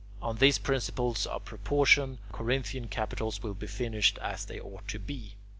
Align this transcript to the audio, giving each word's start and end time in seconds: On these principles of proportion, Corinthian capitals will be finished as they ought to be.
On 0.19 0.35
these 0.37 0.57
principles 0.57 1.27
of 1.27 1.45
proportion, 1.45 2.17
Corinthian 2.31 2.87
capitals 2.87 3.43
will 3.43 3.53
be 3.53 3.67
finished 3.67 4.17
as 4.19 4.45
they 4.45 4.59
ought 4.59 4.87
to 4.87 4.97
be. 4.97 5.35